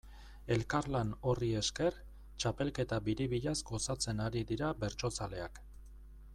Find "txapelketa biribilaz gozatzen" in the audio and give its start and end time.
2.45-4.27